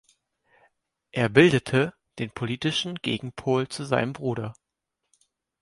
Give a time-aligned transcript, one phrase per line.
[1.11, 4.55] Er bildete den politischen Gegenpol zu seinem Bruder.